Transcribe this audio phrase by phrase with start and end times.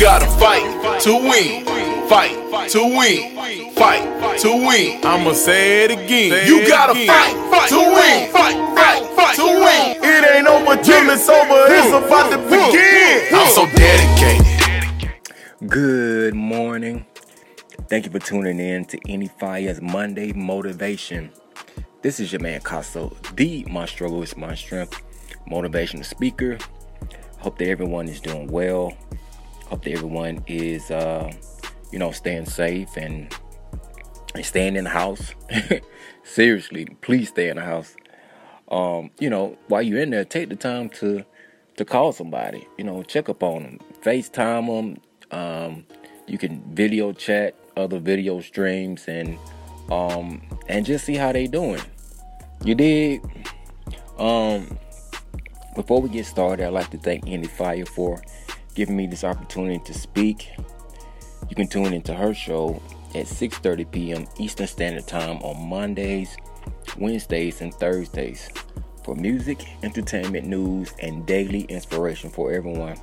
[0.00, 1.64] gotta fight to win.
[2.08, 3.72] Fight to win.
[3.74, 5.04] Fight to win.
[5.04, 6.46] I'ma say it again.
[6.46, 8.30] You gotta fight to win.
[8.30, 8.54] Fight,
[9.16, 9.96] fight to win.
[10.04, 11.64] It ain't over till it's over.
[11.68, 13.34] It's about to begin.
[13.34, 15.10] I'm so dedicated.
[15.66, 17.04] Good morning.
[17.88, 21.32] Thank you for tuning in to Endie Fiya's Monday Motivation.
[22.02, 25.02] This is your man Casso, the My Struggle is My Strength
[25.50, 26.58] motivational speaker.
[27.38, 28.96] Hope that everyone is doing well.
[29.68, 31.30] Hope that everyone is, uh,
[31.92, 33.34] you know, staying safe and,
[34.34, 35.34] and staying in the house.
[36.24, 37.94] Seriously, please stay in the house.
[38.70, 41.24] Um, you know, while you're in there, take the time to
[41.76, 42.66] to call somebody.
[42.76, 45.38] You know, check up on them, FaceTime them.
[45.38, 45.86] Um,
[46.26, 49.38] you can video chat other video streams and
[49.90, 51.82] um and just see how they doing.
[52.64, 53.20] You did.
[54.18, 54.78] Um,
[55.76, 58.20] before we get started, I'd like to thank Endie Fiya for
[58.78, 60.52] giving me this opportunity to speak.
[61.50, 62.80] You can tune into her show
[63.12, 64.28] at 6:30 p.m.
[64.38, 66.36] Eastern Standard Time on Mondays,
[66.96, 68.48] Wednesdays, and Thursdays
[69.04, 72.96] for music, entertainment, news, and daily inspiration for everyone.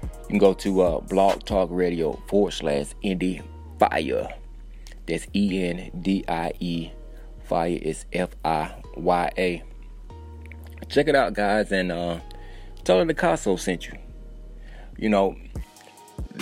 [0.00, 3.42] You can go to uh, Blog Talk Radio forward slash Endie
[3.78, 4.32] Fiya.
[5.06, 6.90] That's E N D I E.
[7.42, 9.62] Fire is F I Y A.
[10.88, 12.20] Check it out, guys, and uh,
[12.82, 13.99] tell her the Casso sent you.
[15.00, 15.34] You know,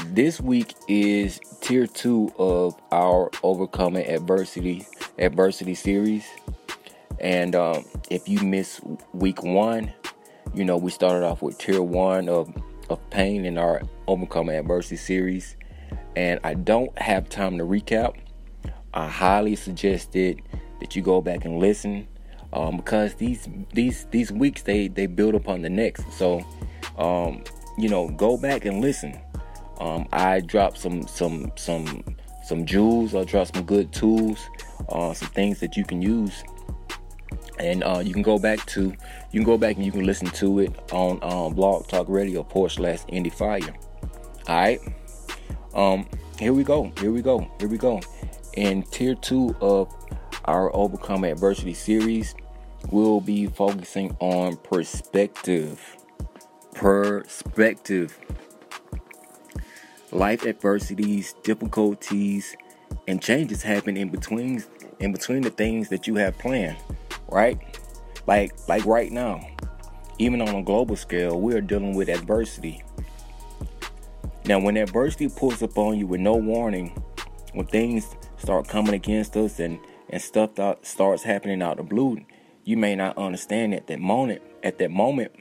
[0.09, 4.85] this week is tier two of our overcoming adversity
[5.17, 6.27] adversity series.
[7.21, 8.81] And um, if you miss
[9.13, 9.93] week one,
[10.55, 12.53] you know we started off with tier one of
[12.91, 15.55] of pain in our overcoming adversity series
[16.17, 18.17] and I don't have time to recap,
[18.93, 20.41] I highly suggest it
[20.81, 22.09] that you go back and listen
[22.53, 26.11] um, because these these these weeks they they build upon the next.
[26.13, 26.45] So
[26.97, 27.45] um,
[27.79, 29.19] you know, go back and listen.
[29.81, 32.05] Um, I dropped some some some
[32.45, 33.15] some jewels.
[33.15, 34.39] I dropped some good tools,
[34.89, 36.43] uh, some things that you can use,
[37.59, 38.93] and uh, you can go back to
[39.31, 42.43] you can go back and you can listen to it on um, Blog Talk Radio
[42.43, 43.73] forward slash Endie Fiya.
[44.49, 44.81] All right.
[45.75, 46.93] Um, here we go.
[46.99, 47.49] Here we go.
[47.61, 48.01] Here we go.
[48.55, 49.95] In tier two of
[50.47, 52.35] our Overcome Adversity series,
[52.91, 55.98] we'll be focusing on perspective.
[56.79, 58.19] Perspective.
[60.13, 62.57] Life adversities, difficulties,
[63.07, 64.63] and changes happen in between
[65.01, 66.79] in between the things that you have planned,
[67.29, 67.59] right?
[68.27, 69.47] Like like right now,
[70.19, 72.83] even on a global scale, we are dealing with adversity
[74.49, 77.03] now, when adversity pulls up on you with no warning,
[77.53, 79.79] when things start coming against us and,
[80.09, 82.21] and stuff that starts happening out of the blue,
[82.65, 84.41] you may not understand at that moment.
[84.63, 85.33] At that moment,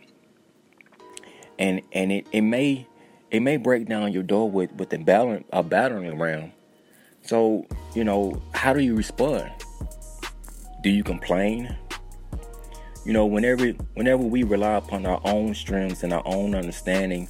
[1.60, 2.88] and and it, it may
[3.32, 6.52] it may break down your door with with a battering a battering ram.
[7.22, 9.52] So you know how do you respond?
[10.82, 11.76] Do you complain?
[13.06, 17.30] You know, whenever whenever we rely upon our own strengths and our own understanding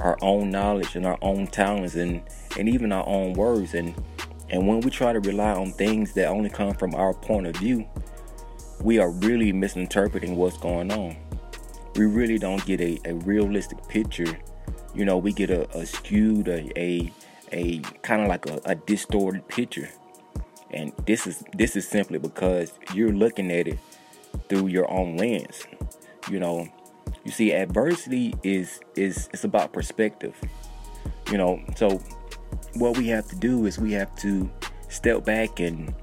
[0.00, 2.22] our own knowledge and our own talents and
[2.58, 3.94] and even our own words and
[4.50, 7.56] and when we try to rely on things that only come from our point of
[7.56, 7.86] view
[8.82, 11.16] we are really misinterpreting what's going on
[11.98, 14.38] we really don't get a, a realistic picture.
[14.94, 17.12] You know we get a, a skewed a a,
[17.52, 19.90] a kind of like a, a distorted picture.
[20.70, 23.78] And this is this is simply because you're looking at it
[24.48, 25.66] through your own lens.
[26.30, 26.68] You know
[27.24, 30.34] you see, adversity is is it's about perspective.
[31.30, 32.00] You know, so
[32.74, 34.50] what we have to do is we have to
[34.88, 35.94] step back and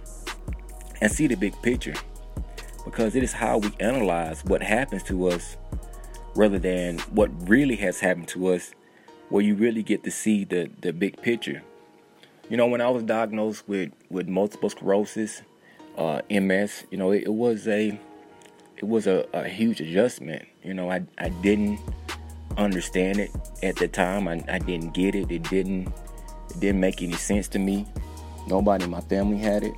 [1.01, 1.95] and see the big picture.
[2.83, 5.57] Because it is how we analyze what happens to us
[6.35, 8.73] rather than what really has happened to us
[9.29, 11.61] where you really get to see the the big picture
[12.49, 15.41] you know when i was diagnosed with with multiple sclerosis
[15.97, 17.99] uh, ms you know it, it was a
[18.77, 20.45] it was a, a huge adjustment.
[20.63, 21.79] You know, I, I didn't
[22.57, 23.31] understand it
[23.63, 24.27] at the time.
[24.27, 25.31] I, I didn't get it.
[25.31, 27.85] It didn't it didn't make any sense to me.
[28.47, 29.73] Nobody in my family had it.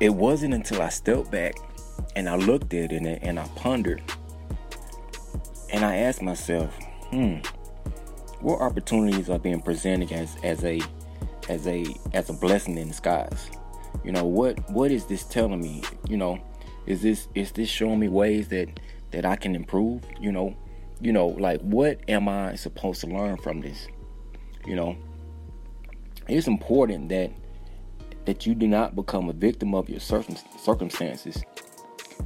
[0.00, 1.54] It wasn't until I stepped back
[2.16, 4.02] and I looked at it and, and I pondered
[5.72, 6.72] and I asked myself,
[7.10, 7.38] hmm,
[8.40, 10.80] what opportunities are being presented as, as a
[11.48, 13.50] as a as a blessing in disguise?
[14.04, 15.82] You know, what what is this telling me?
[16.08, 16.40] You know,
[16.86, 18.68] is this is this showing me ways that
[19.12, 20.02] that I can improve?
[20.20, 20.56] You know,
[21.00, 23.88] you know, like what am I supposed to learn from this?
[24.66, 24.96] You know,
[26.28, 27.30] it's important that
[28.24, 31.42] that you do not become a victim of your circumstances.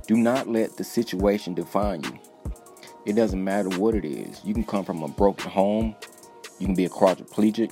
[0.06, 2.19] Do not let the situation define you.
[3.06, 4.41] It doesn't matter what it is.
[4.44, 5.94] You can come from a broken home.
[6.58, 7.70] you can be a quadriplegic.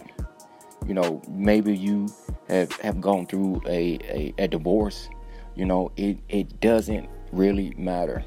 [0.87, 2.09] You know, maybe you
[2.49, 5.09] have, have gone through a, a, a divorce.
[5.57, 8.25] You know, it, it doesn't really matter.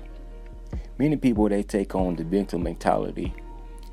[0.97, 3.33] Many people they take on the victim mentality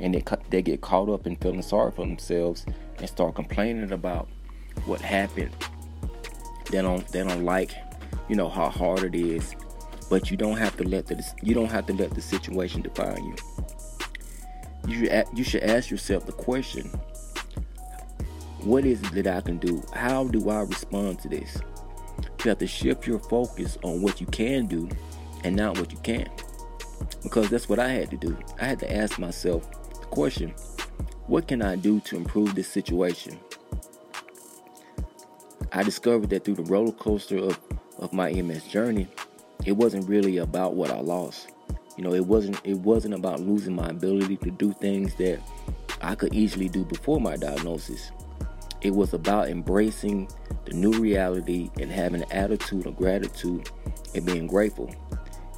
[0.01, 2.67] and they they get caught up in feeling sorry for themselves
[2.99, 4.29] and start complaining about
[4.87, 5.55] what happened.
[6.71, 7.77] They don't they don't like,
[8.29, 9.55] you know, how hard it is.
[10.11, 13.25] But you don't have to let the you don't have to let the situation define
[13.25, 13.37] you.
[14.87, 16.91] You should you should ask yourself the question:
[18.61, 19.83] What is it that I can do?
[19.93, 21.59] How do I respond to this?
[22.45, 24.89] You have to shift your focus on what you can do
[25.45, 26.29] and not what you can't.
[27.23, 28.37] Because that's what I had to do.
[28.61, 30.55] I had to ask myself the question
[31.27, 33.41] what can I do to improve this situation?
[35.73, 37.59] I discovered that through the roller coaster of,
[37.99, 39.09] of my MS journey,
[39.65, 41.49] it wasn't really about what I lost.
[41.97, 45.41] You know, it wasn't it wasn't about losing my ability to do things that
[46.01, 48.11] I could easily do before my diagnosis.
[48.81, 50.29] It was about embracing
[50.67, 53.71] the new reality and having an attitude of gratitude
[54.15, 54.95] and being grateful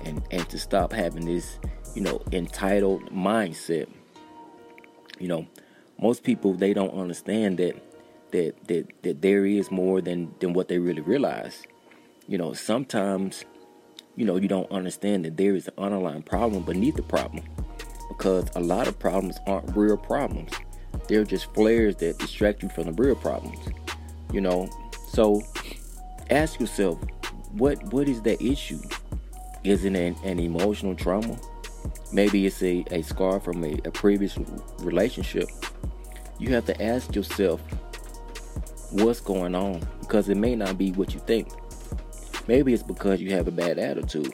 [0.04, 1.58] and and to stop having this,
[1.94, 3.88] you know, entitled mindset.
[5.18, 5.46] You know,
[6.00, 7.82] most people they don't understand that
[8.32, 11.62] that that that there is more than than what they really realize.
[12.28, 13.44] You know, sometimes
[14.16, 17.44] you know you don't understand that there is an underlying problem beneath the problem
[18.08, 20.50] because a lot of problems aren't real problems.
[21.08, 23.58] They're just flares that distract you from the real problems.
[24.32, 24.68] You know,
[25.12, 25.42] so
[26.30, 26.98] ask yourself,
[27.52, 28.80] what what is the issue?
[29.64, 31.38] Is it an, an emotional trauma?
[32.12, 34.38] Maybe it's a, a scar from a, a previous
[34.78, 35.48] relationship.
[36.38, 37.60] You have to ask yourself
[38.92, 41.48] what's going on because it may not be what you think.
[42.46, 44.32] Maybe it's because you have a bad attitude.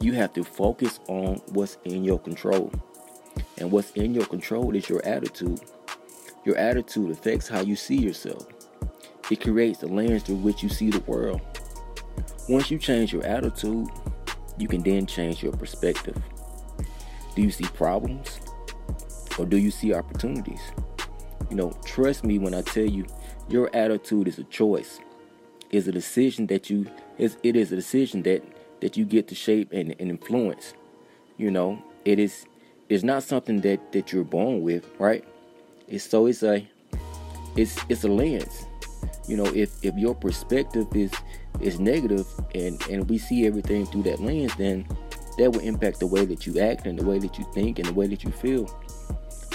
[0.00, 2.72] You have to focus on what's in your control.
[3.58, 5.60] And what's in your control is your attitude.
[6.44, 8.46] Your attitude affects how you see yourself.
[9.30, 11.40] It creates the lens through which you see the world.
[12.48, 13.88] Once you change your attitude,
[14.58, 16.20] you can then change your perspective.
[17.34, 18.40] Do you see problems
[19.38, 20.60] or do you see opportunities?
[21.48, 23.06] You know, trust me when I tell you
[23.48, 25.00] your attitude is a choice.
[25.74, 26.86] Is a decision that you
[27.18, 28.44] is it is a decision that
[28.80, 30.72] that you get to shape and, and influence.
[31.36, 32.46] You know, it is
[32.88, 35.24] it's not something that that you're born with, right?
[35.88, 36.64] It's so it's a
[37.56, 38.66] it's it's a lens.
[39.26, 41.12] You know, if if your perspective is
[41.58, 44.86] is negative and and we see everything through that lens, then
[45.38, 47.88] that will impact the way that you act and the way that you think and
[47.88, 48.70] the way that you feel.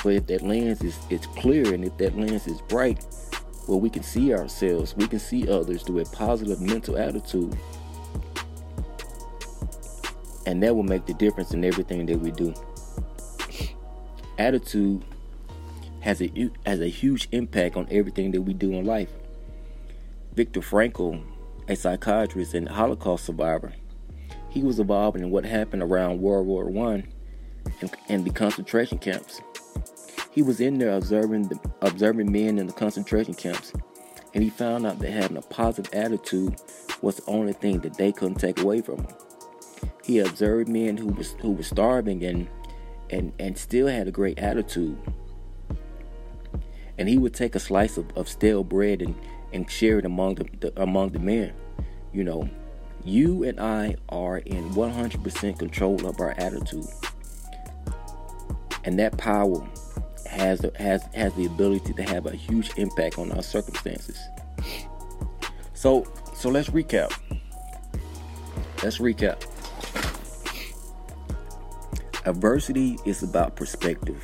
[0.04, 3.06] But if that lens is it's clear and if that lens is bright,
[3.69, 7.56] well, we can see ourselves, we can see others through a positive mental attitude,
[10.48, 12.51] and that will make the difference in everything that we do.
[14.39, 15.06] Attitude
[16.00, 19.12] has a has a huge impact on everything that we do in life.
[20.33, 21.21] Viktor Frankl,
[21.68, 23.74] a psychiatrist and Holocaust survivor,
[24.50, 27.07] he was involved in what happened around World War One
[27.81, 29.42] and, and the concentration camps.
[30.31, 33.73] He was in there observing the, observing men in the concentration camps,
[34.33, 36.55] and he found out that having a positive attitude
[37.01, 39.15] was the only thing that they couldn't take away from him.
[40.03, 42.47] He observed men who was who were starving and
[43.09, 44.97] and and still had a great attitude.
[46.97, 49.15] And he would take a slice of, of stale bread and,
[49.54, 51.54] and share it among the, the among the men.
[52.11, 52.49] You know,
[53.04, 56.87] you and I are in 100% control of our attitude.
[58.83, 59.68] And that power
[60.30, 64.19] has has has the ability to have a huge impact on our circumstances.
[65.74, 66.06] So
[66.36, 67.12] so let's recap.
[68.83, 69.44] Let's recap.
[72.26, 74.24] Adversity is about perspective.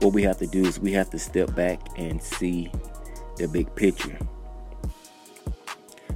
[0.00, 2.70] What we have to do is we have to step back and see
[3.36, 4.18] the big picture.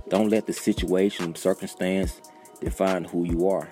[0.09, 2.21] Don't let the situation, circumstance
[2.61, 3.69] define who you are.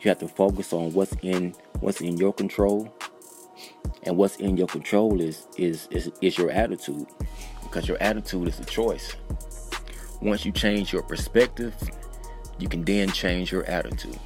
[0.00, 2.92] You have to focus on what's in what's in your control.
[4.04, 7.06] And what's in your control is is is, is your attitude.
[7.62, 9.14] Because your attitude is a choice.
[10.20, 11.74] Once you change your perspective,
[12.58, 14.18] you can then change your attitude.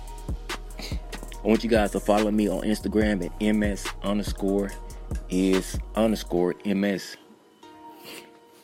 [0.81, 4.71] I want you guys to follow me on Instagram at ms underscore
[5.29, 7.17] is underscore ms.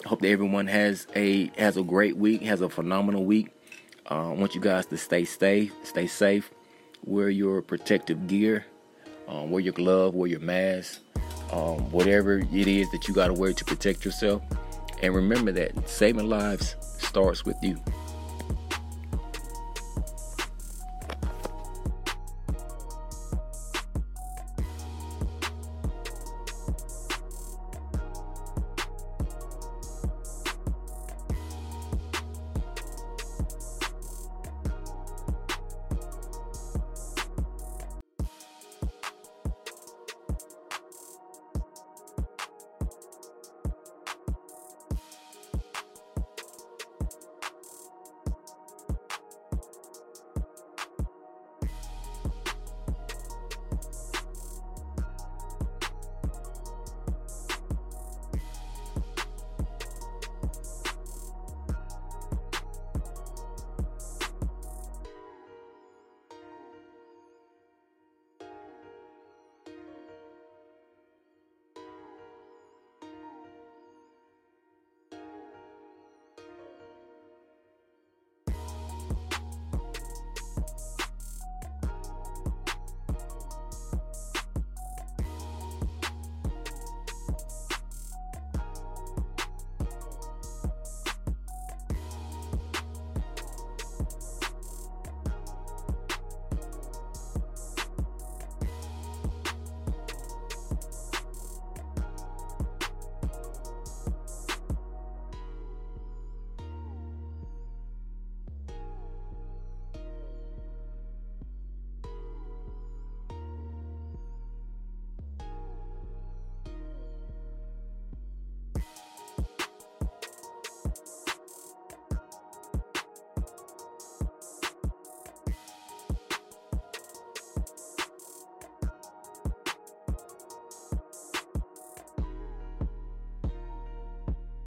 [0.05, 3.51] I hope that everyone has a has a great week, has a phenomenal week.
[4.11, 6.51] Uh, I want you guys to stay safe, stay safe,
[7.05, 8.65] wear your protective gear,
[9.31, 11.01] um, wear your glove, wear your mask,
[11.53, 14.43] um, whatever it is that you got to wear to protect yourself.
[15.03, 17.79] And remember that saving lives starts with you.